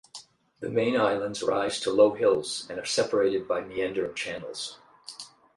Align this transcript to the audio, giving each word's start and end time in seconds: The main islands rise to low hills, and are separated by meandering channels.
The 0.61 0.69
main 0.71 0.99
islands 0.99 1.43
rise 1.43 1.79
to 1.81 1.91
low 1.93 2.13
hills, 2.15 2.65
and 2.71 2.79
are 2.79 2.85
separated 2.85 3.47
by 3.47 3.61
meandering 3.61 4.15
channels. 4.15 4.79